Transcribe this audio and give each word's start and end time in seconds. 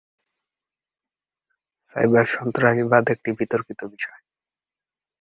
Cyber 1.95 2.25
সন্ত্রাসবাদ 2.27 3.03
একটি 3.09 3.29
বিতর্কিত 3.31 3.79
বিষয়। 3.85 4.21